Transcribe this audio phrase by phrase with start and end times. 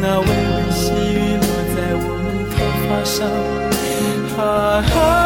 [0.00, 3.16] 那微微细雨落在我们头发上，
[4.38, 5.17] 啊。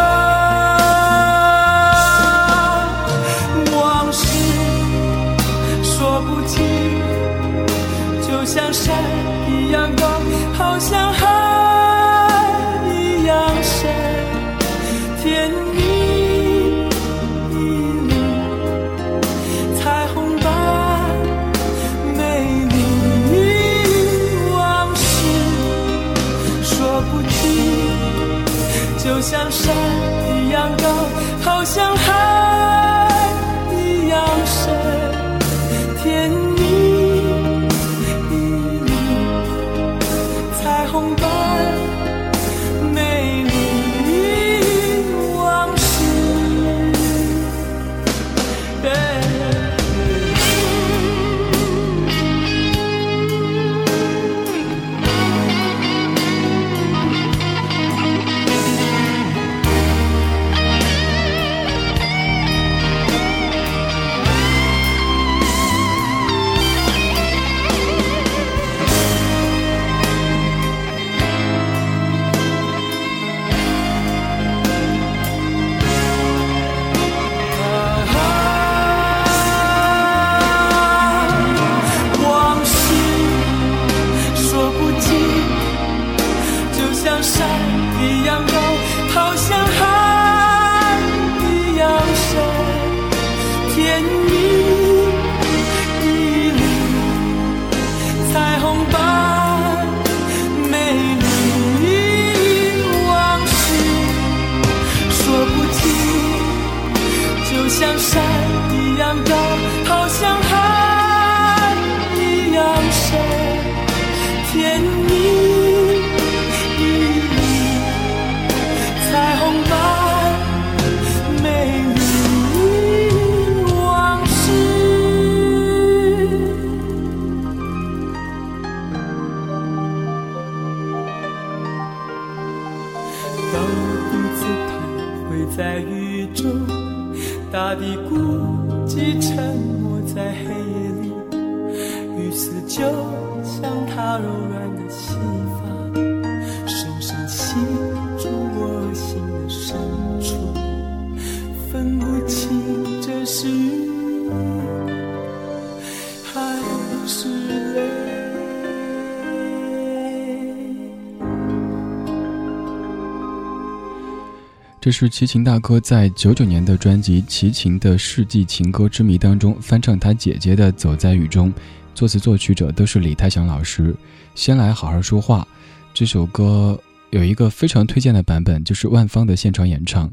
[164.93, 171.51] 是齐秦大哥在九九年的专辑《齐秦的世纪情歌之谜》当中翻唱他姐姐的《走在雨中》，
[171.95, 173.97] 作词作曲者都是李泰祥老师。
[174.35, 175.49] 先来好好说话，
[175.95, 176.79] 这首歌
[177.11, 180.13] 有一个非常推荐的版本，就是万芳的现场演唱。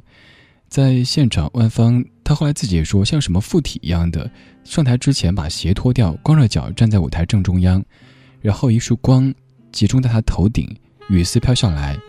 [0.69, 4.31] 在现场，万芳她后来自己也说，像什么附体一样的，
[4.63, 7.83] 上台之前把鞋脱掉，光着脚站在舞台正中央，
[8.41, 9.33] 然后一束光
[9.73, 10.73] 集中在她头顶，
[11.09, 11.99] 雨丝飘下来。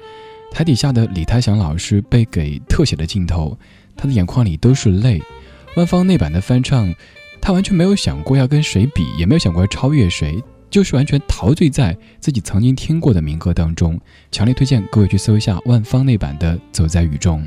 [0.50, 3.56] 台底下的李泰祥老师被给特写的镜头，
[3.96, 5.22] 他的眼眶里都是泪。
[5.76, 6.92] 万芳那版的翻唱，
[7.40, 13.98] 他完全没有想过要跟谁比，也没有想过要超越谁，就是完全陶醉在自己曾经听过的民歌当中。
[14.32, 17.42] 强烈推荐各位去搜一下万芳那版的《走在雨中》。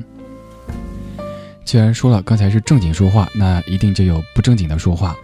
[1.66, 5.16] 既然说了刚才是正经说话，那一定就有不正经的说话。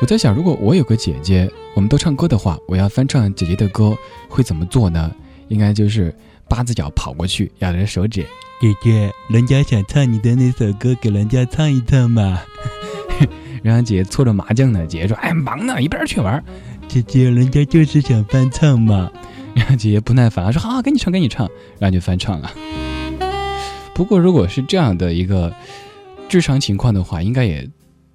[0.00, 3.96] 我在想，如果我有个姐姐，我们都唱歌的话，我要翻唱姐姐的歌
[4.28, 5.10] 会怎么做呢？
[5.48, 6.14] 应该就是
[6.48, 8.26] 八字脚跑过去，咬着手指，
[8.60, 12.40] 姐姐，人家想唱你的那首歌，给人家唱一唱嘛。
[13.62, 16.42] 然后姐姐搓着麻将呢，姐姐说：“哎，忙呢，一边去玩。”
[16.88, 19.10] 姐姐，人家就是想翻唱嘛。
[19.54, 21.48] 然后姐姐不耐烦了，说：“好，给你唱，给你唱。”
[21.78, 22.50] 然后就翻唱了。
[23.92, 25.52] 不过，如果是这样的一个
[26.28, 27.68] 智商情况的话，应该也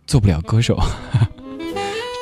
[0.08, 0.80] 做不了歌手。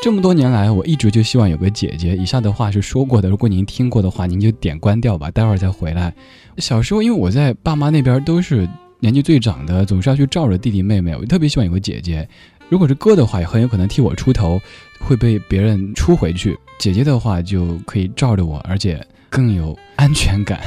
[0.01, 2.17] 这么多年来，我一直就希望有个姐姐。
[2.17, 6.11] 以下的话是说过的，如果您听过的话，您就点关掉吧，待会儿再回来。
[6.57, 8.67] 小时候，因为我在爸妈那边都是
[8.99, 12.27] 年纪最长的，总是要去罩着弟弟妹妹，我特别希望有个姐姐。
[12.67, 14.59] 如果是哥的话，也很有可能替我出头，
[14.99, 16.57] 会被别人出回去。
[16.79, 20.61] 姐姐的话就可以罩着我，而且更有安全感。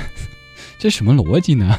[0.78, 1.76] 这什么逻辑呢？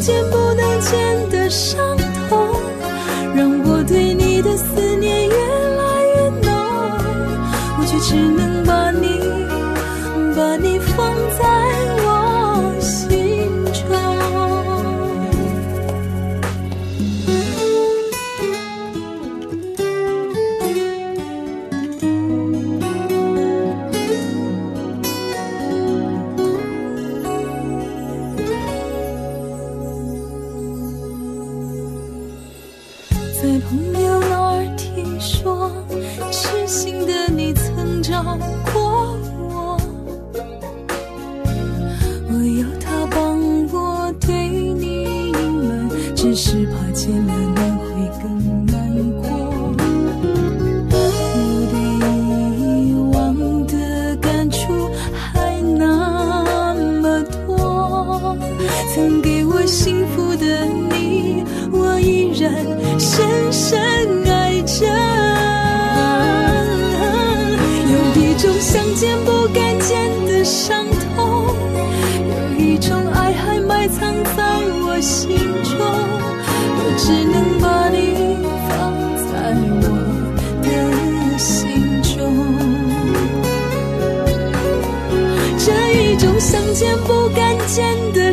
[0.00, 0.39] 见不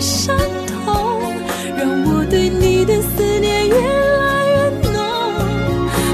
[0.08, 0.38] 伤
[0.68, 1.22] 痛
[1.76, 4.56] 让我对你的思念越来越
[4.94, 4.96] 浓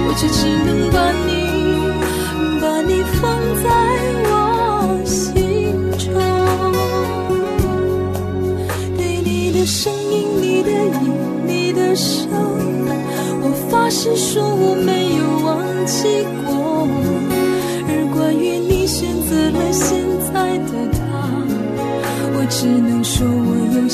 [0.07, 1.29] 我却只能把你
[2.59, 3.21] 把你放
[3.61, 3.69] 在
[4.31, 5.13] 我心
[5.99, 6.11] 中。
[8.97, 12.25] 对你的声音你的影你的手
[13.43, 14.52] 我发誓说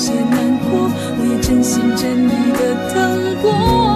[0.10, 0.90] 些难过，
[1.20, 3.89] 我也真心真意的等过。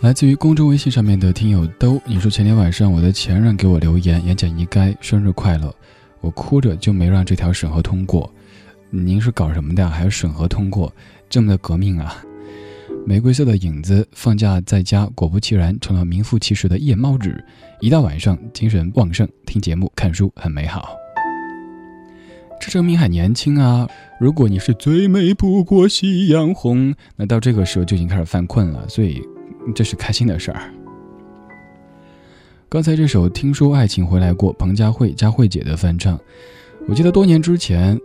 [0.00, 5.74] 来自于公众微信上面的听友都，你说前天晚上我的前任给我留言，言简意赅，生日快乐。
[6.22, 8.32] 我哭着就没让这条审核通过。
[8.88, 9.86] 您是搞什么的？
[9.86, 10.90] 还要审核通过？
[11.28, 12.16] 这么的革命啊！
[13.06, 17.44] 玫瑰色的影子，放假在家，果不其然成了名副其实的夜猫子。
[17.80, 20.96] 一到晚上，精神旺盛，听节目、看书很美好。
[22.58, 23.86] 这证明还年轻啊！
[24.18, 29.22] 如果你是最美不过夕阳红，那到这个时候就已经开始犯困了，所以
[29.74, 30.72] 这是开心的事儿。
[32.68, 36.18] 刚才这首《听说爱情回来过》，彭佳慧、佳慧姐的翻唱。
[36.86, 37.98] 我记得多年之前，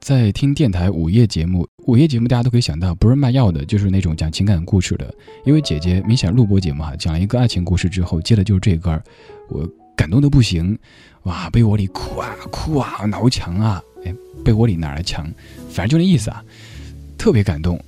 [0.00, 5.14] 在听电台午夜节目，午夜节目大家都可以想到，不是卖药的，就是那种讲情感故事的。
[5.44, 9.00] 因为姐姐明显录播节目哈，讲了一个爱情故事之后，接的就是这歌，
[9.48, 10.78] 我感动的不行，
[11.24, 15.30] 哇，被窝里哭啊哭啊，挠墙啊，哎，被窝里哪来墙？
[15.68, 16.42] 反正就那意思啊，
[17.18, 17.78] 特别感动。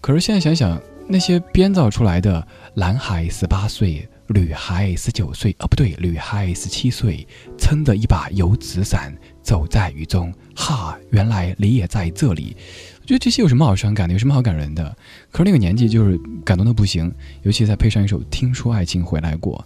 [0.00, 4.08] 可是现在想想，那些编造出来的男孩十八岁。
[4.30, 9.10] 女孩十九岁，哦不对，女孩十七岁，撑着一把油纸伞
[9.42, 10.30] 走在雨中。
[10.54, 12.54] 哈，原来你也在这里。
[13.00, 14.12] 我觉得这些有什么好伤感的？
[14.12, 14.94] 有什么好感人的？
[15.32, 17.10] 可是那个年纪就是感动的不行，
[17.40, 19.64] 尤其再配上一首《听说爱情回来过》。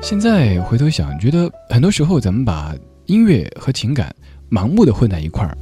[0.00, 4.16] 现在回头想，觉得很多时候咱们把音乐和情感
[4.50, 5.54] 盲目的混在一块儿。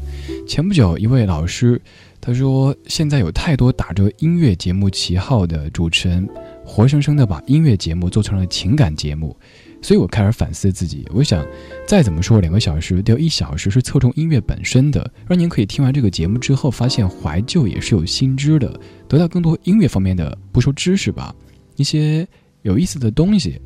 [0.47, 1.83] 前不久，一位老师
[2.27, 6.27] 他说，现在有太多打着音乐节目旗号的主持人。
[6.65, 9.37] 活生生的把音乐节目做成了情感节目，
[9.83, 11.07] 所以我开始反思自己。
[11.13, 11.45] 我想，
[11.87, 21.35] 再怎么说，两个小时得有一小时是侧重音乐本身的，让您可以听完这个节目之后，发现怀旧也是有新知的，得到更多音乐方面的，不说知识吧，
[21.77, 22.27] 一些
[22.63, 23.61] 有意思的东西。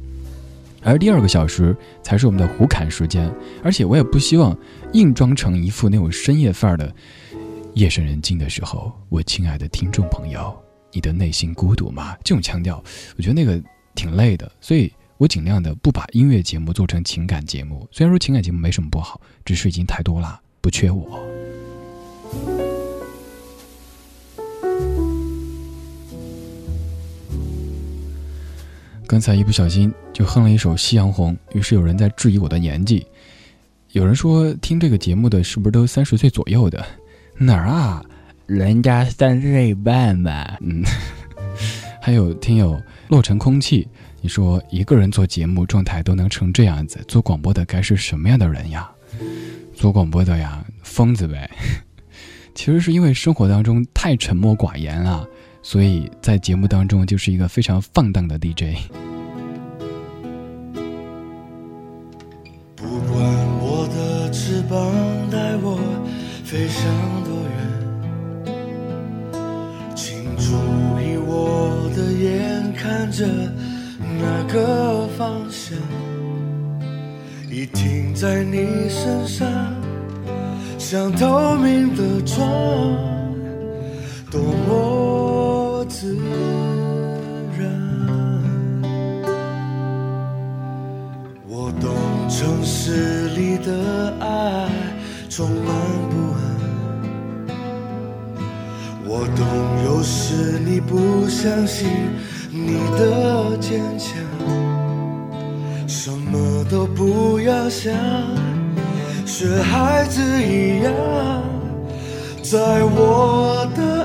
[0.83, 4.57] 而第二个小时才是我们的胡侃时间，而且我也不希望
[4.95, 6.93] 硬装成一副那种深夜范儿的。
[7.79, 10.53] 夜深人静的时候，我亲爱的听众朋友。
[10.91, 12.17] 你的内心孤独吗？
[12.25, 12.83] 这种腔调，
[13.17, 13.63] 我觉得那个
[13.95, 17.87] 挺累的，所以我尽量的不把音乐节目做成情感节目。
[17.93, 21.25] 虽然说情感节目没什么不好，只是已经太多了，不缺我。
[29.07, 33.07] 刚才一不小心就哼了一首《夕阳红》，于是有人在质疑我的年纪，
[33.93, 36.85] 有人说听这个节目的是不是都三十岁左右的？
[37.39, 38.05] 哪儿啊？
[38.47, 40.83] 人家三岁半吧，嗯，
[42.01, 43.87] 还有听友落成空气，
[44.21, 48.91] 你说一个人做节目状态都能成这样子，做广播的该是什么样的人呀？
[49.75, 51.49] 做广播的呀，疯子呗。
[52.55, 55.25] 其实是因为生活当中太沉默寡言了，
[55.63, 58.91] 所以在节目当中就是一个非常放荡的 DJ。
[62.75, 63.23] 不管
[63.61, 64.81] 我的翅膀
[65.31, 65.79] 带我
[66.45, 66.85] 飞向
[73.09, 73.27] 看着
[74.21, 75.79] 那个方向，
[77.51, 79.49] 已停在你身上，
[80.79, 82.47] 像透明的窗，
[84.31, 86.19] 多么自
[87.57, 87.67] 然。
[91.49, 91.91] 我懂
[92.29, 94.69] 城市里的爱，
[95.31, 95.75] 充满
[96.11, 96.39] 不安。
[99.07, 99.47] 我懂，
[99.87, 101.89] 有时你不相信
[102.69, 104.13] 你的坚强，
[105.87, 107.95] 什么都不要想，
[109.25, 110.93] 学孩子一样，
[112.43, 113.98] 在我的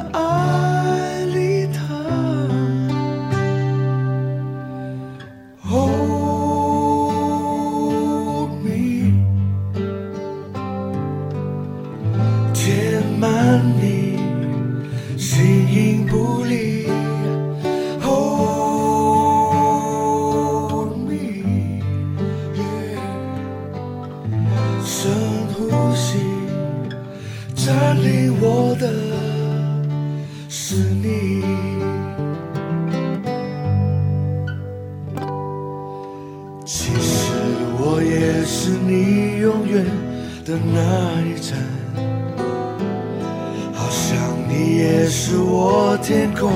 [44.53, 46.51] 你也是我天空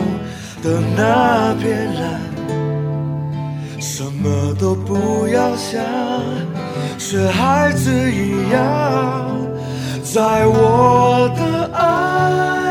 [0.61, 2.21] 的那片蓝，
[3.81, 5.81] 什么都不要想，
[6.99, 9.35] 学孩子一样，
[10.03, 12.66] 在我的爱。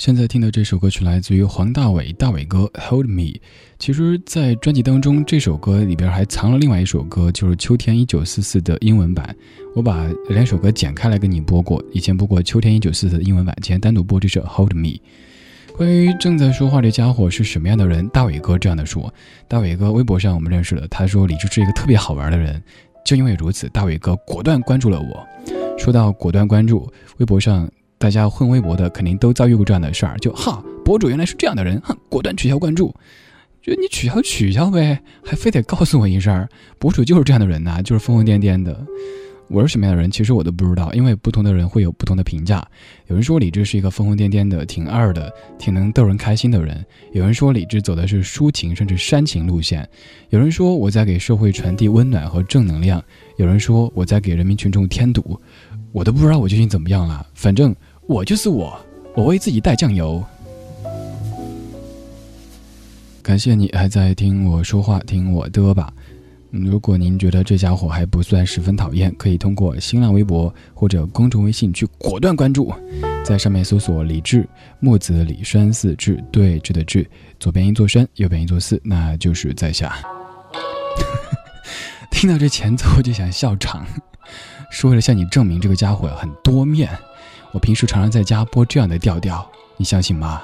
[0.00, 3.22] 现在听的这首歌曲来自于黄大炜，大炜哥《Hold Me》。
[3.78, 9.36] 其实，在专辑当中，这首歌里边还藏了另外一首歌，就是《秋天一九四四》的英文版。
[9.76, 14.88] 我把两首歌剪开来跟你播过，以前播过《秋天一九四四》的英文版，今天单独播这首《Hold Me》。
[15.76, 19.12] 关于正在说话这家伙是什么样的人，大伟哥这样的说。
[19.46, 22.62] 大伟哥微博上我们认识了，他说李志是一个特别好玩的人，
[23.04, 25.28] 就因为如此，大伟哥果断关注了我。
[25.76, 32.94] 说到果断关注，微博上大家混微博的肯定都遭遇过这样的事儿，就哈，博主原来是这样的人，哼，果断取消关注。
[33.60, 38.74] 就你取消取消呗，还非得告诉我一声，博主就是这样的人呐、就是疯疯癫癫的。
[39.48, 42.66] 我是什么样的人，其实我都不知道，因为不同的人会有不同的评价。
[43.08, 46.74] 有人说李志是一个疯疯癫癫的、挺二的、挺能逗人开心的人；
[47.12, 49.84] 有人说李志走的是抒情甚至煽情路线；
[50.30, 52.98] 有人说我在给社会传递温暖和正能量；
[53.36, 55.38] 有人说我在给人民群众添堵。
[55.92, 57.74] 我都不知道我究竟怎么样了，反正
[58.10, 58.76] 我就是我，
[59.14, 60.20] 我为自己带酱油。
[63.22, 65.92] 感谢你还在听我说话，听我的吧。
[66.50, 72.74] 如果您觉得这家伙还不算十分讨厌，可以通过新浪微博或者公众微信去果断关注，
[73.24, 74.44] 在上面搜索“李志
[74.80, 79.96] 木子李山寺志对峙的志，左边一座山，右边一座寺，那就是在下。
[82.10, 83.86] 听到这前奏我就想笑场，
[84.68, 86.90] 是为了向你证明这个家伙很多面。
[87.52, 90.42] 我平时常常在家播这样的调调，你相信吗？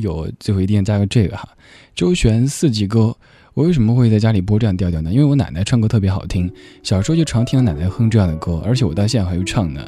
[0.00, 1.48] 有最后一定加个这个哈。
[1.94, 3.14] 周璇四季歌，
[3.54, 5.12] 我为什么会在家里播这样调调呢？
[5.12, 6.50] 因为我奶奶唱歌特别好听，
[6.82, 9.86] 小时候就常听奶奶哼这样的歌，而且我到现在还会唱呢。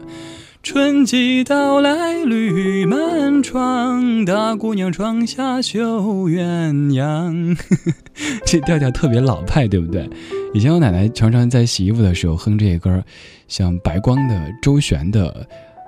[0.63, 7.59] 春季到来绿满窗，大姑娘窗下绣鸳鸯。
[8.47, 10.09] 这调调特别老派，对不对？
[10.55, 13.05] 以前我奶奶常常在洗衣服的时候哼这些歌，
[13.47, 15.47] 像白光的、周璇的。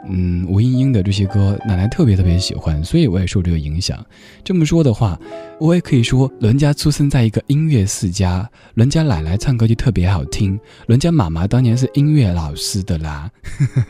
[0.09, 4.05] 嗯，吴英英的这些歌，奶奶特别特别喜欢，所以我也受这个影响。
[4.45, 5.19] 这么说的话，
[5.59, 13.31] 我也可以说，伦家出生在一个音乐世家，伦家奶奶唱歌就特别好听，伦家妈妈当年是音乐老师的啦。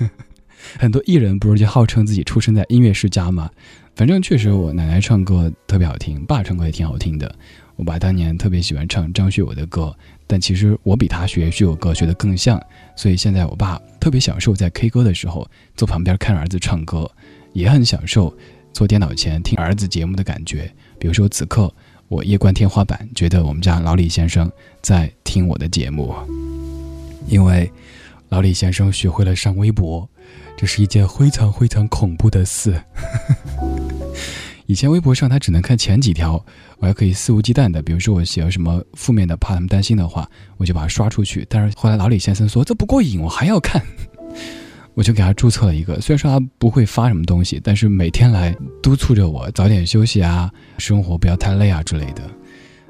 [0.79, 3.51] 很多艺人不是就号称自己出生在音乐世家吗？
[3.97, 7.35] 反正确实，我奶奶唱歌特别好听，爸唱歌也挺好听的。
[7.77, 12.63] 我爸当年特别喜欢唱张学友的歌，但其实我比他学学友歌学得更像，
[12.95, 17.11] 所以现在我爸特别享受在 K 歌的时候坐旁边看儿子唱歌，
[17.55, 18.37] 也很享受
[18.71, 20.71] 坐电脑前听儿子节目的感觉。
[20.99, 21.73] 比如说此刻
[22.09, 26.15] 我夜观天花板，觉得我们家老李先生在听我的节目，
[27.29, 27.73] 因为
[28.29, 30.07] 老李先生学会了上微博，
[30.57, 32.81] 这是一件非常非常恐怖的事。
[34.67, 36.45] 以前微博上他只能看前几条，
[36.79, 41.47] 我还可以肆无忌惮的，比如说我写了什么负面的，怕他们担心的话，我就把它刷出去。
[41.49, 43.81] 但是后来老李先生说这不过瘾，我还要看，
[44.95, 46.01] 我就给他注册了一个。
[46.01, 52.23] 虽然说他不会发什么东西，但是每天来督促着我早点休息啊，生活不要太累啊之类的。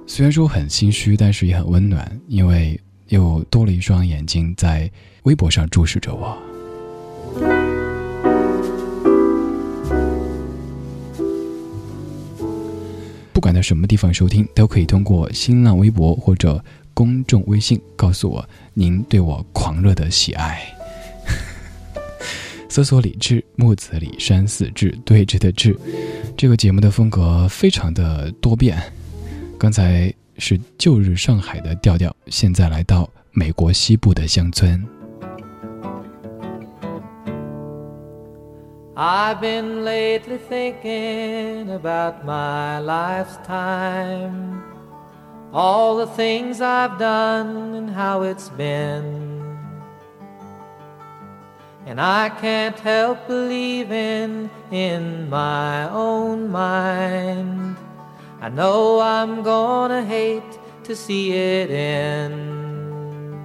[0.06, 4.90] 虽然说很心虚，但是也很温暖，因为又多了一双眼睛在
[5.24, 6.34] 微博上注视着我。
[13.36, 20.58] 不管在什么地方收听，都可以通过新浪微博或者公众微信告诉我您对我狂热的喜爱。
[22.66, 25.78] 搜索“李志木子李山寺志对峙的志”，
[26.34, 28.82] 这个节目的风格非常的多变。
[29.58, 34.82] 刚才是旧日上海的调调，现在来到美国西部的乡村。
[38.98, 44.64] I've been lately thinking about my life's time,
[45.52, 49.58] all the things I've done and how it's been.
[51.84, 57.76] And I can't help believing in my own mind.
[58.40, 63.36] I know I'm gonna hate to see it end.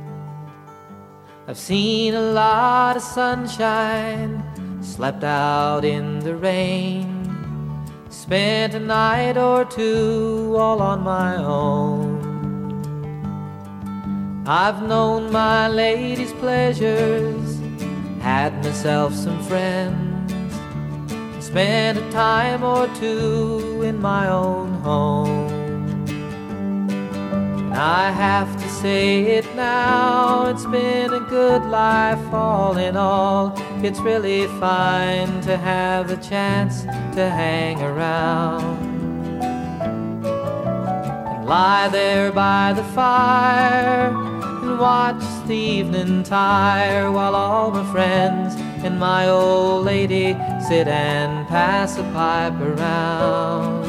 [1.46, 4.51] I've seen a lot of sunshine
[4.82, 7.08] Slept out in the rain.
[8.10, 12.22] Spent a night or two all on my own.
[14.48, 17.60] I've known my lady's pleasures,
[18.22, 20.34] had myself some friends,
[21.40, 25.61] spent a time or two in my own home.
[27.74, 33.54] I have to say it now, it's been a good life all in all.
[33.82, 39.42] It's really fine to have a chance to hang around.
[39.42, 44.14] And lie there by the fire
[44.62, 48.54] and watch the evening tire while all my friends
[48.84, 50.34] and my old lady
[50.68, 53.86] sit and pass a pipe around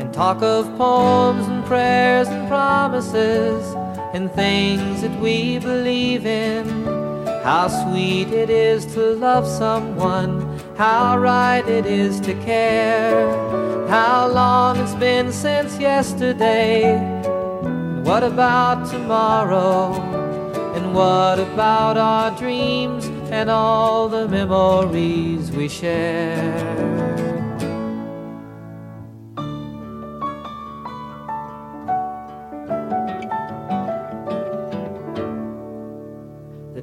[0.00, 3.64] and talk of poems prayers and promises
[4.12, 6.66] and things that we believe in.
[7.44, 10.32] How sweet it is to love someone,
[10.76, 13.30] how right it is to care.
[13.86, 16.98] How long it's been since yesterday.
[18.02, 19.94] What about tomorrow?
[20.74, 27.29] And what about our dreams and all the memories we share?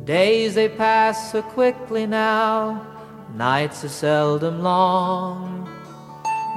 [0.08, 2.88] Days they pass so quickly now,
[3.36, 5.70] nights are seldom long.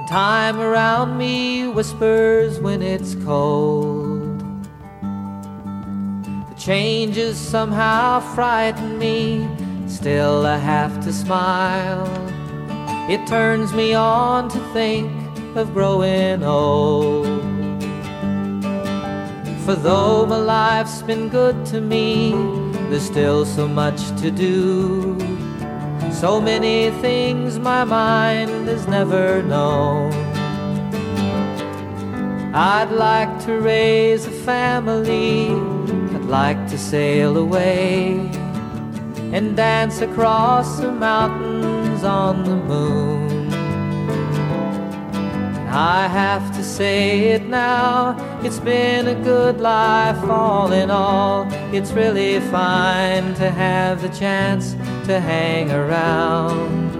[0.07, 4.39] Time around me whispers when it's cold.
[5.01, 9.45] The changes somehow frighten me,
[9.85, 12.07] still I have to smile.
[13.09, 15.11] It turns me on to think
[15.57, 17.27] of growing old.
[19.65, 25.17] For though my life's been good to me, there's still so much to do.
[26.11, 30.11] So many things my mind has never known.
[32.53, 35.51] I'd like to raise a family,
[36.15, 38.29] I'd like to sail away
[39.31, 43.30] and dance across the mountains on the moon.
[45.73, 48.17] I have to say it now.
[48.43, 51.47] It's been a good life, all in all.
[51.73, 54.73] It's really fine to have the chance
[55.07, 56.91] to hang around.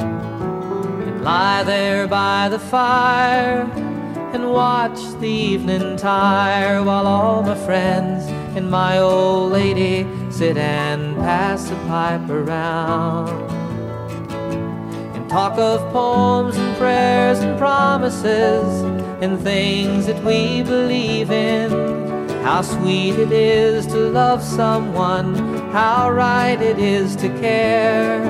[0.00, 3.70] And lie there by the fire
[4.32, 8.24] and watch the evening tire while all my friends
[8.56, 13.49] and my old lady sit and pass the pipe around
[15.30, 18.82] talk of poems and prayers and promises
[19.22, 21.70] and things that we believe in.
[22.42, 25.36] How sweet it is to love someone,
[25.70, 28.24] how right it is to care,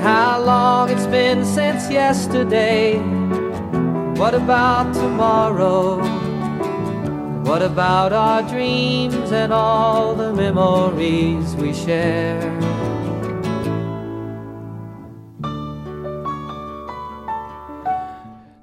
[0.00, 2.98] how long it's been since yesterday.
[4.18, 5.98] What about tomorrow?
[7.44, 12.69] What about our dreams and all the memories we share?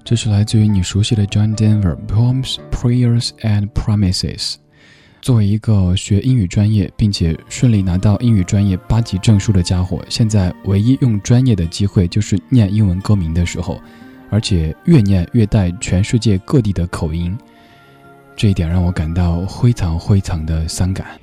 [0.08, 4.54] 这是来自于你熟悉的 John Denver Poems, Prayers and Promises。
[5.20, 13.78] 作为一个学英语专业并且顺利拿到英语专业八级证书的家伙，现在唯一用专业的机会就是念英文歌名的时候，
[14.30, 17.36] 而且越念越带全世界各地的口音，
[18.34, 21.20] 这一点让我感到非常非常的伤感。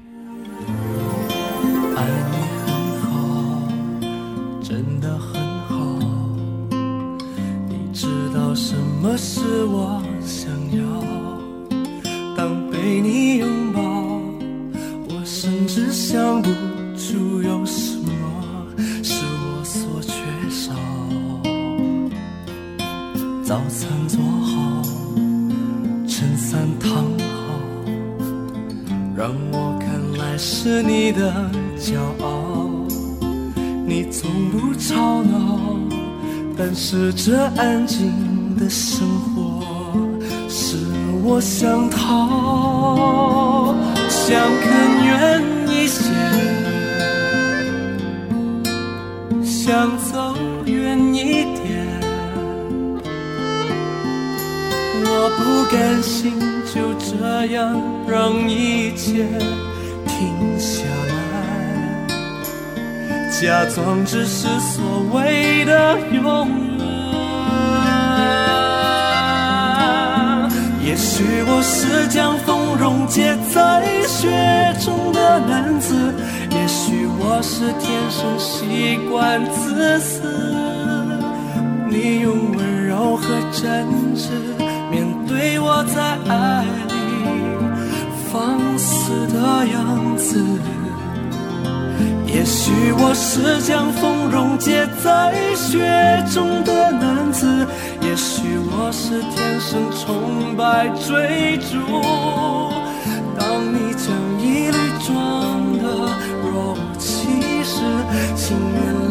[8.56, 10.84] 什么是我想要？
[12.38, 13.82] 当被你拥抱，
[15.10, 16.50] 我甚至想不
[16.98, 18.10] 出有什么
[19.04, 20.14] 是我所缺
[20.50, 20.74] 少。
[23.44, 24.82] 早餐做好，
[26.08, 27.60] 衬衫烫好，
[29.18, 32.70] 让我看来是你的骄傲。
[33.86, 35.60] 你从不吵闹，
[36.58, 38.35] 但是这安静。
[38.58, 39.62] 的生活
[40.48, 40.78] 是
[41.24, 43.76] 我想逃，
[44.10, 46.04] 想更远一些，
[49.44, 51.66] 想走远一点。
[55.08, 55.42] 我不
[55.76, 56.34] 甘心
[56.74, 59.28] 就这样让一切
[60.08, 60.14] 停
[60.60, 62.08] 下来，
[63.42, 66.65] 假装只是所谓的永
[71.16, 74.28] 许我是将风溶解在雪
[74.84, 75.96] 中的男子，
[76.52, 80.20] 也许我是天生习惯自私。
[81.88, 83.24] 你用温柔和
[83.54, 84.28] 真挚
[84.92, 86.94] 面对我在爱里
[88.30, 90.44] 放肆的样子。
[92.46, 97.66] 也许我是将风溶解在雪中的男子。
[98.02, 101.74] 也许我是天生崇拜追逐，
[103.36, 105.90] 当你将疑虑装的
[106.44, 107.82] 若无其事，
[108.36, 109.05] 情愿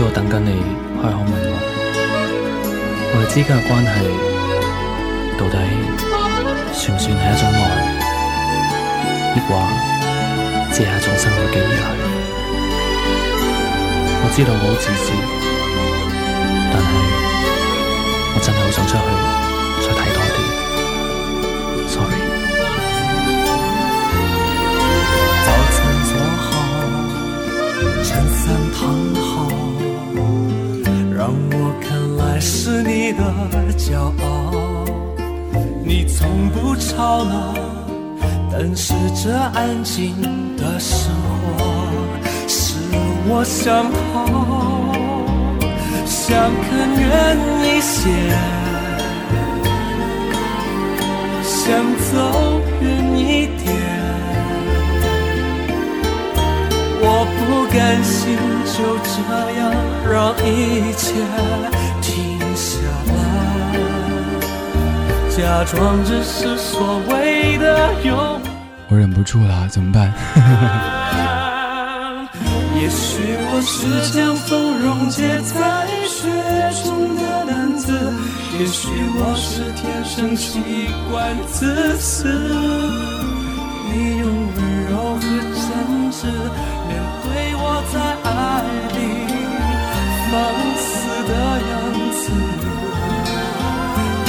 [0.00, 0.50] 我等緊你
[1.02, 1.58] 開口問我。
[3.10, 3.98] 我哋之間嘅關係
[5.36, 5.56] 到底
[6.72, 7.60] 算唔算係一種愛，
[9.34, 9.50] 抑或
[10.72, 11.82] 只係一種生活嘅依賴？
[14.22, 15.10] 我知道我好自私，
[16.70, 16.86] 但係
[18.34, 19.02] 我真係好想出去
[19.82, 20.38] 再睇多啲。
[21.90, 22.22] Sorry。
[25.44, 26.10] 早餐做
[26.46, 26.48] 好，
[28.04, 28.78] 衬衫烫
[29.20, 29.37] 好，
[32.38, 32.40] 看。
[32.40, 33.22] 是你的
[33.76, 34.84] 骄傲，
[35.84, 37.54] 你从不吵闹，
[38.52, 40.14] 但是这安静
[40.56, 41.12] 的生
[41.56, 41.64] 活
[42.46, 42.76] 使
[43.26, 43.96] 我想逃，
[46.06, 46.30] 想
[46.70, 46.70] 更
[47.00, 48.08] 远一些，
[51.42, 51.58] 想
[52.12, 52.86] 走远
[53.18, 53.66] 一点，
[57.00, 59.16] 我不甘心就这
[59.58, 59.60] 样
[60.08, 60.14] 让
[60.46, 60.48] 一
[60.94, 61.04] 切。
[65.38, 68.40] 假装只是所谓的永
[68.88, 70.12] 我忍不住了，怎么办？
[72.74, 76.28] 也许我是将风溶解在雪
[76.82, 78.12] 中的男子，
[78.58, 80.58] 也许我是天生习
[81.08, 82.28] 惯自私。
[83.92, 84.58] 你用温
[84.90, 85.20] 柔和
[85.54, 86.26] 真挚
[86.88, 86.90] 面
[87.22, 87.96] 对我在
[88.28, 88.28] 爱
[88.90, 88.98] 里
[90.32, 90.34] 放
[90.74, 90.84] 肆
[91.28, 91.32] 的
[91.70, 91.70] 样
[92.10, 92.26] 子，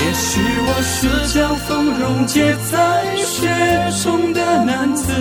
[0.09, 0.41] 也许。
[0.65, 0.97] 我是
[1.31, 3.47] 将风溶解在雪
[4.01, 5.13] 中的男子，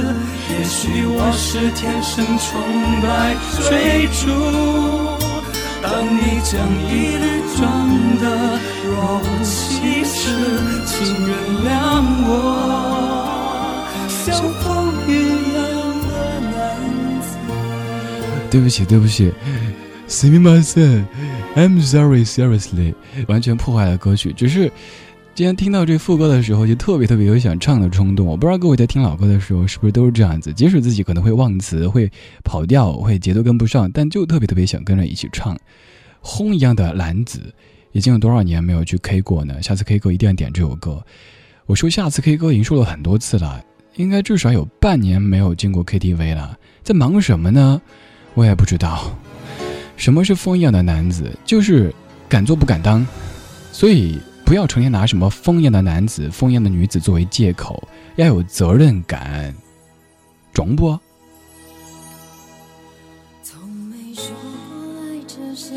[0.49, 2.49] 也许我是天生崇
[3.03, 4.25] 拜水珠。
[5.83, 6.57] 当你将
[6.89, 7.61] 一缕装
[8.19, 8.25] 的
[8.83, 10.21] 若无其事，
[10.87, 10.97] 请
[11.27, 11.31] 原
[11.67, 11.69] 谅
[12.25, 12.33] 我，
[14.09, 14.27] 像
[14.63, 14.67] 风
[15.07, 15.11] 一
[15.55, 15.57] 样
[16.09, 16.57] 的男
[17.21, 17.29] 子。
[18.51, 19.31] 对不起，对不起
[20.07, 21.05] s i m i m a s e
[21.59, 22.95] I'm sorry, seriously，
[23.27, 24.33] 完全破坏了歌曲。
[24.33, 24.71] 只是
[25.35, 28.25] 今天听到这副歌的时候，就特别特别有想唱的冲动。
[28.25, 32.09] 我不知道各位在听老歌的时候是不是都是这样子，即使自己可能会忘词、会
[32.45, 35.59] 跑调、会节奏跟不上，但就特别特别想跟着一起唱。
[36.21, 37.53] 轰一样的男子，
[37.91, 39.61] 已经有多少年没有去 K 过呢？
[39.61, 41.05] 下次 K 歌一定要点这首歌。
[41.67, 43.61] 我说下次 K 歌已经说了很多次了，
[43.97, 47.83] 应该至少有半年没有进过 KTV 了，在忙什么呢？
[48.35, 49.13] 我也不知道。
[49.99, 51.31] 什么是风一样的男子？
[51.45, 51.95] 就是
[52.27, 53.07] 敢做不敢当，
[53.71, 54.19] 所以。
[54.45, 59.55] 不要成天拿什么风一样的男子、风一样的女子作为借口，要有责任感，
[60.55, 60.99] 中不？
[63.43, 64.35] 从没说
[65.03, 65.77] 爱着谁，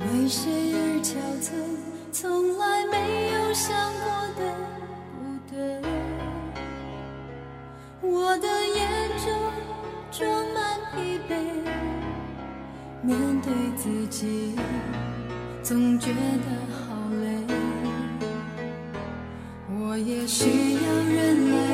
[0.00, 1.48] 为谁而憔悴，
[2.12, 3.74] 从来没有想
[4.04, 4.04] 过
[4.36, 4.49] 的
[13.42, 14.54] 对自己，
[15.62, 17.26] 总觉得好累。
[19.78, 20.80] 我也需要
[21.14, 21.69] 人来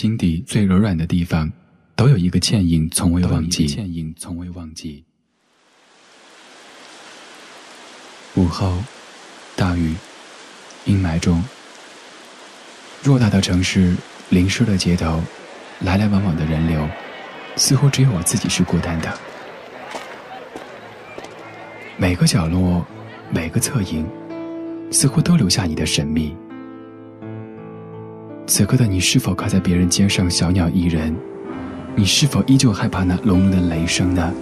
[0.00, 1.52] 心底最柔软的地方，
[1.94, 3.66] 都有一个倩影，从未忘记。
[3.66, 5.04] 倩影从未忘记。
[8.34, 8.82] 午后，
[9.56, 9.94] 大雨，
[10.86, 11.44] 阴霾中，
[13.04, 13.94] 偌大的城市，
[14.30, 15.22] 淋湿的街头，
[15.80, 16.88] 来来往往的人流，
[17.56, 19.18] 似乎只有我自己是孤单的。
[21.98, 22.86] 每个角落，
[23.30, 24.08] 每个侧影，
[24.90, 26.34] 似乎都留下你的神秘。
[28.50, 31.14] 此刻的你是否靠在别人肩上，小鸟依人？
[31.94, 34.34] 你是否依旧害怕那隆隆的雷声呢？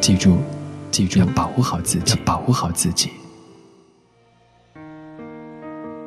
[0.00, 0.38] 记住，
[0.92, 3.10] 记住，要保护好自己，保护好自己。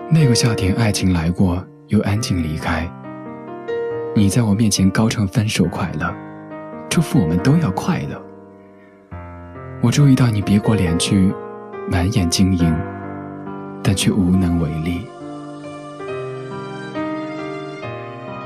[0.10, 2.90] 那个夏天，爱情来过，又安静离开。
[4.16, 6.10] 你在我面前高唱分手快乐，
[6.90, 8.18] 祝福我们都要快乐。
[9.82, 11.34] 我注意到你别过脸去，
[11.92, 12.74] 满眼晶莹，
[13.84, 15.02] 但却无能为力。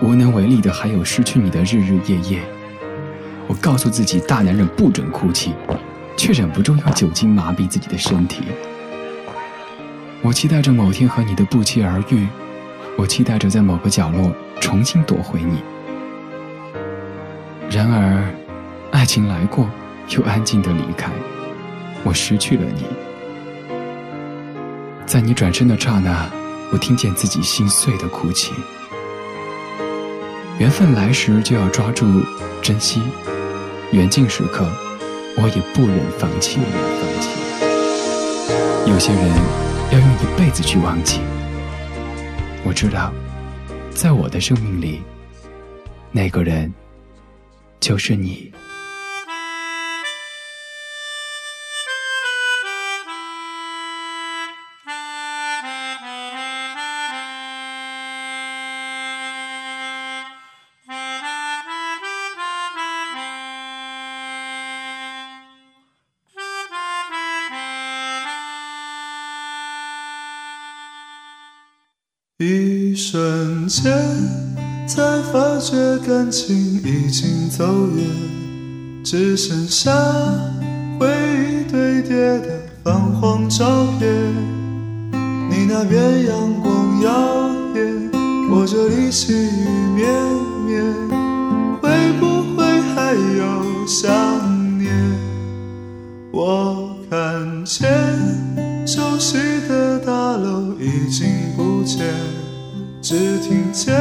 [0.03, 2.41] 无能为力的还有失去你的日日夜夜。
[3.47, 5.53] 我告诉自己，大男人不准哭泣，
[6.17, 8.43] 却忍不住用酒精麻痹自己的身体。
[10.21, 12.27] 我期待着某天和你的不期而遇，
[12.97, 14.29] 我期待着在某个角落
[14.59, 15.63] 重新夺回你。
[17.69, 18.29] 然而，
[18.91, 19.69] 爱情来过，
[20.09, 21.09] 又安静的离开，
[22.03, 22.83] 我失去了你。
[25.05, 26.29] 在你转身的刹那，
[26.73, 28.51] 我听见自己心碎的哭泣。
[30.63, 32.05] 缘分来时就要抓住、
[32.61, 33.01] 珍惜，
[33.91, 34.65] 缘尽时刻，
[35.35, 36.57] 我也不忍放弃。
[38.89, 39.27] 有些人
[39.91, 41.19] 要用一辈子去忘记。
[42.63, 43.11] 我知道，
[43.93, 45.01] 在我的生命里，
[46.13, 46.73] 那个人
[47.81, 48.49] 就是你。
[73.05, 73.91] 瞬间，
[74.87, 75.75] 才发觉
[76.07, 77.65] 感情已经走
[77.97, 78.07] 远，
[79.03, 79.91] 只剩下
[80.97, 83.65] 回忆堆叠的泛黄照
[83.99, 84.09] 片。
[85.49, 88.09] 你那边阳光耀眼，
[88.49, 90.09] 我这里细雨绵
[90.65, 90.81] 绵，
[91.81, 91.89] 会
[92.21, 92.63] 不会
[92.95, 94.89] 还有想念？
[96.31, 97.85] 我看见
[98.87, 99.37] 熟悉
[99.67, 101.27] 的大楼已经
[101.57, 102.42] 不见。
[103.03, 103.93] 只听见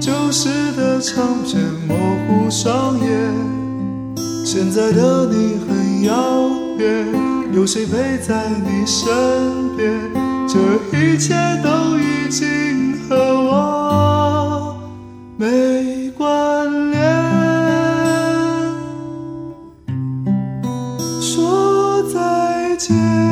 [0.00, 1.94] 旧时的唱片模
[2.26, 3.06] 糊双眼，
[4.46, 6.48] 现在的你很遥
[6.78, 7.06] 远，
[7.52, 9.06] 有谁陪在你身
[9.76, 9.92] 边？
[10.48, 10.58] 这
[10.96, 14.78] 一切都已经和我
[15.36, 16.98] 没关联。
[21.20, 23.27] 说再见。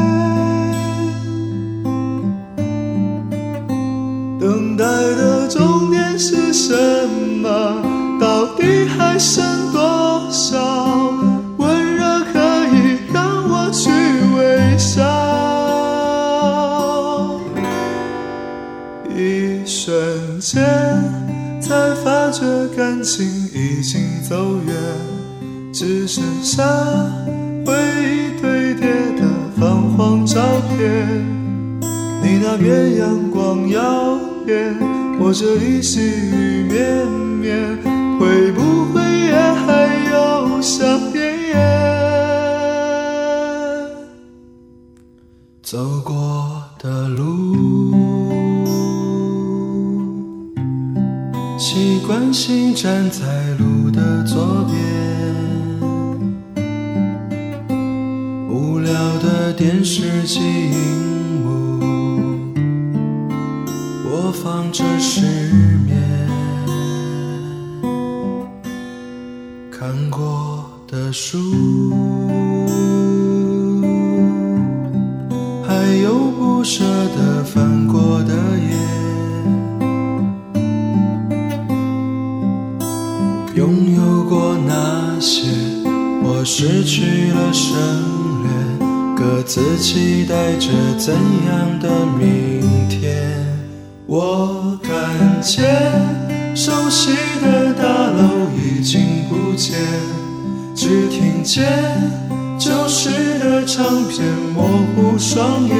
[32.97, 34.75] 阳光耀眼，
[35.19, 36.96] 我这里细雨绵绵，
[86.49, 87.77] 失去了省
[88.45, 88.87] 略，
[89.17, 93.45] 各自期待着怎样的明天。
[94.07, 95.65] 我看见
[96.55, 97.11] 熟悉
[97.43, 99.75] 的大楼已经不见，
[100.73, 101.67] 只听见
[102.57, 104.25] 旧时的唱片
[104.55, 104.63] 模
[104.95, 105.77] 糊双眼。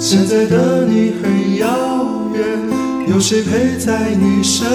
[0.00, 4.66] 现在的你很遥远，有谁陪在你身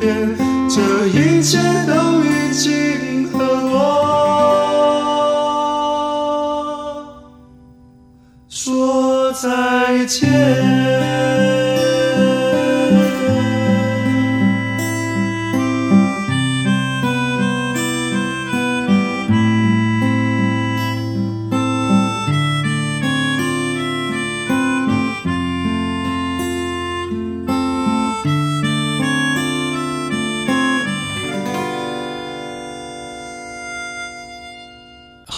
[0.00, 0.36] 边？
[0.68, 2.72] 这一切都已经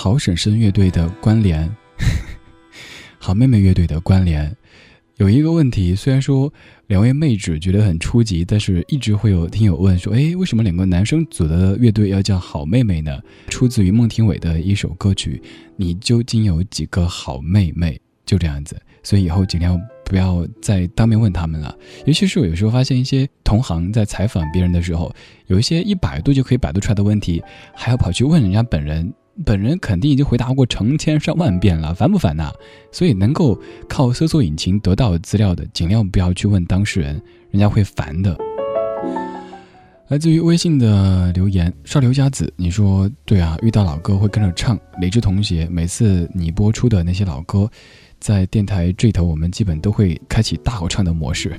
[0.04, 1.74] 好婶婶乐队的关联，
[3.24, 4.54] 好妹妹乐队的关联，
[5.16, 6.52] 有一个问题，虽然说
[6.88, 13.18] 两位妹纸觉得很初级，但是一直会有听友问说，哎，为什么两个男生组的乐队要叫好妹妹呢？
[13.48, 15.40] 出自于孟庭苇的一首歌曲，
[15.74, 17.98] 你究竟有几个好妹妹？
[18.26, 21.74] 就这样子，所以以后尽量不要再当面问他们了。
[22.04, 25.10] 尤其是我有时候发现一些同行在采访别人的时候，
[25.46, 27.42] 有一些一百度就可以百度出来的问题，
[27.74, 29.10] 还要跑去问人家本人。
[29.44, 32.52] 本人肯定已经回答过成千上万遍了，烦不烦呐？
[32.92, 33.58] 所以能够
[33.88, 37.20] 靠搜索引擎得到资料的，尽量不要去问当事人，
[37.50, 38.36] 人家会烦的。
[40.08, 44.78] 来自于微信的留言，少刘家子，你说对啊，遇到老歌会跟着唱。
[45.00, 47.68] 雷志同学，每次你播出的那些老歌，
[48.20, 51.58] 在电台这头，我们基本都会开启大合唱的模式。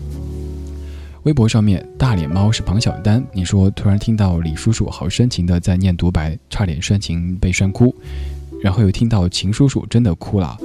[1.25, 3.25] 微博上面，大脸猫是庞小丹。
[3.33, 7.93] 你说突然听到李叔叔好深情的在念独白，差点煽情被煽哭，
[8.61, 10.55] 然后又听到秦叔叔真的哭了。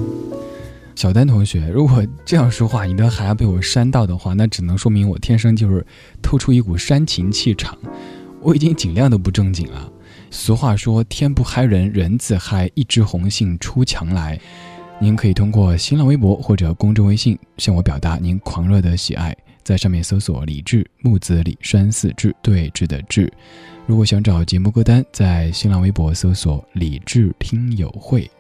[0.95, 5.85] 小丹同学，如果这样说话，你的还要被我煽到的话，那只能说明我天生就是
[6.21, 7.75] 透出一股煽情气场。
[8.43, 9.91] 我已经尽量的不正经了。
[10.31, 12.71] 俗话说，天不害人，人自害。
[12.75, 14.39] 一枝红杏出墙来。
[15.01, 19.35] 您可以通过新浪微博或者公众微信向我表达您狂热的喜爱。
[19.63, 23.33] 在上面搜索“李志木子李山寺志对峙的志”。
[23.87, 28.31] 如果想找节目歌单，在新浪微博搜索“李志听友会”。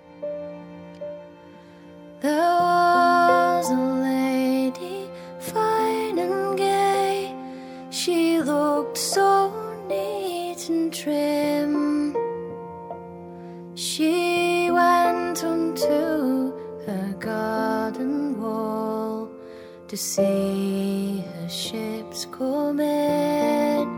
[19.91, 23.89] To see her ships come in.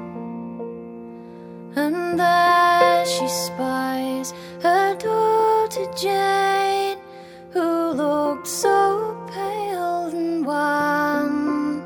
[1.76, 4.32] And there she spies
[4.62, 6.96] her daughter Jane,
[7.50, 11.82] who looked so pale and wan.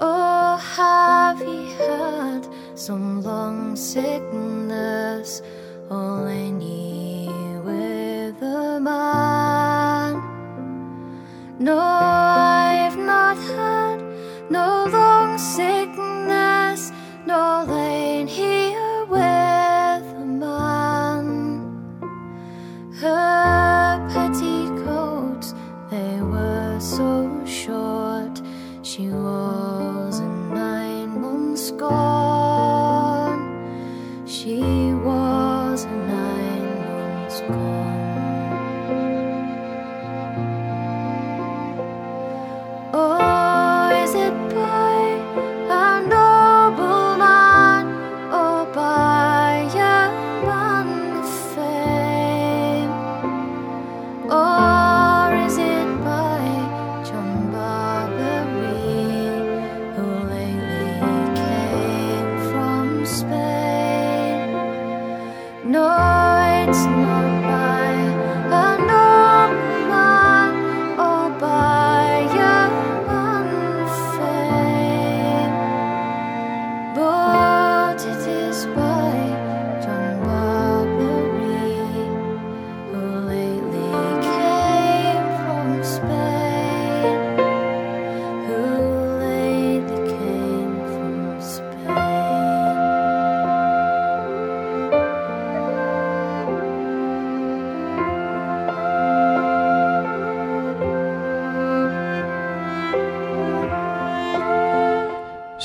[0.00, 4.23] Oh, have ye had some long sickness,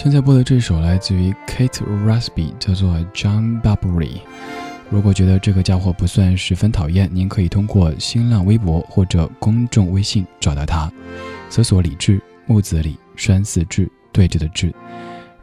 [0.01, 4.21] 现在播的这首来自于 Kate Rusby，叫做 John Barbary。
[4.89, 10.89] 如果觉得这个家伙不算十分讨厌，您可以通过新浪微博或者公众微信找到他，
[11.49, 14.73] 搜索“李志木子李山寺志对峙的志”。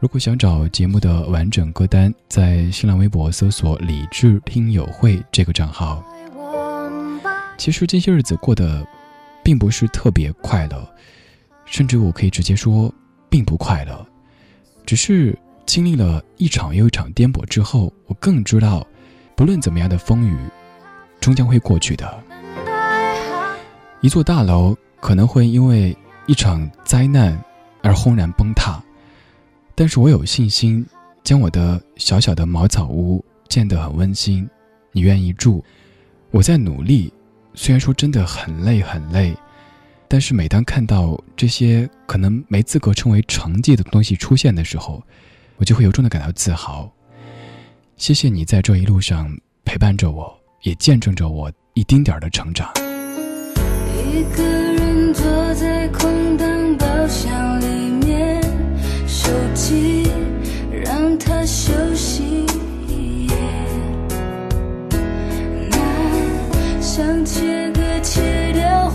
[0.01, 6.03] 如果想找节目的完整歌单，在新浪微博搜索“李志听友会”这个账号。
[7.59, 8.83] 其实这些日子过得
[9.43, 10.83] 并不是特别快乐，
[11.65, 12.91] 甚至我可以直接说。
[13.29, 14.07] 并不快乐，
[14.87, 18.87] 只是经历了一场又一场颠簸之后，我更知道，
[19.35, 20.37] 不论怎么样的风雨，
[21.19, 22.23] 终将会过去的。
[23.99, 27.37] 一座大楼可能会因为一场灾难
[27.83, 28.81] 而轰然崩塌，
[29.75, 30.85] 但是我有信心，
[31.21, 34.49] 将我的小小的茅草屋建得很温馨。
[34.93, 35.61] 你愿意住，
[36.31, 37.11] 我在努力。
[37.53, 39.35] 虽然说真的很累很累，
[40.09, 45.03] 但是每当看到这些可能没资格称为成绩的东西出现的时候，
[45.57, 46.89] 我就会由衷的感到自豪。
[47.97, 49.29] 谢谢你在这一路上
[49.65, 50.33] 陪伴着我，
[50.63, 52.71] 也见证着我一丁点儿的成长。
[53.95, 57.65] 一个人坐在空荡包厢里
[58.05, 58.41] 面，
[59.07, 60.09] 手机
[60.71, 62.45] 让休息
[62.87, 63.35] 一夜，
[66.81, 68.86] 想切割切掉。